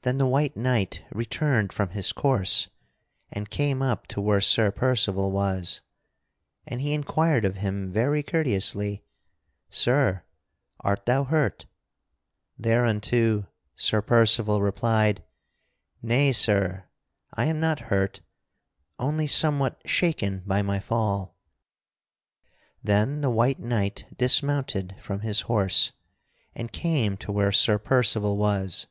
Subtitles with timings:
[0.00, 2.70] Then the white knight returned from his course
[3.30, 5.82] and came up to where Sir Percival was.
[6.66, 9.04] And he inquired of him very courteously:
[9.68, 10.22] "Sir,
[10.80, 11.66] art thou hurt?"
[12.58, 15.22] Thereunto Sir Percival replied:
[16.00, 16.84] "Nay, sir!
[17.34, 18.22] I am not hurt,
[18.98, 21.36] only somewhat shaken by my fall.'"
[22.82, 25.92] Then the white knight dismounted from his horse
[26.54, 28.86] and came to where Sir Percival was.